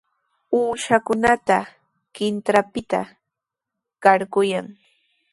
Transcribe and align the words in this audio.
Uushakunata 0.59 1.57
qintranpita 2.15 3.01
qarquykan. 4.03 4.65